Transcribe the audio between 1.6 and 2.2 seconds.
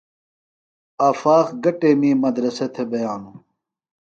گہ ٹیمی